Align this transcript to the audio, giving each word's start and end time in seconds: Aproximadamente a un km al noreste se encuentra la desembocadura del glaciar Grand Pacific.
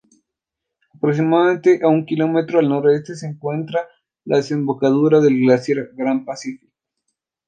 Aproximadamente 0.95 1.79
a 1.83 1.87
un 1.87 2.05
km 2.07 2.57
al 2.57 2.67
noreste 2.67 3.13
se 3.13 3.27
encuentra 3.27 3.87
la 4.25 4.37
desembocadura 4.37 5.19
del 5.21 5.39
glaciar 5.41 5.89
Grand 5.93 6.25
Pacific. 6.25 6.71